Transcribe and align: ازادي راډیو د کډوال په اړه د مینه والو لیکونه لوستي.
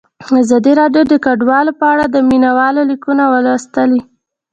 ازادي 0.43 0.71
راډیو 0.81 1.03
د 1.11 1.13
کډوال 1.25 1.67
په 1.79 1.85
اړه 1.93 2.05
د 2.09 2.17
مینه 2.29 2.51
والو 2.57 2.81
لیکونه 2.91 3.23
لوستي. 3.45 3.99